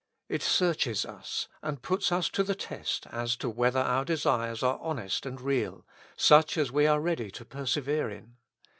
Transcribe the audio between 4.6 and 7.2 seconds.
are hones L and real, such as we are